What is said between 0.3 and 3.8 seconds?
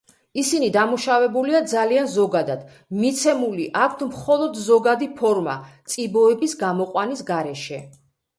ისინი დამუშავებულია ძალიან ზოგადად, მიცემული